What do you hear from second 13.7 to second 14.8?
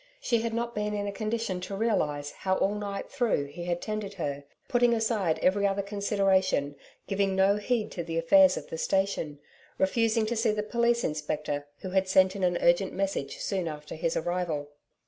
his arrival.